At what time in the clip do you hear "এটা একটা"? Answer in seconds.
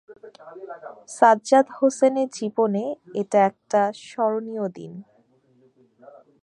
3.21-3.81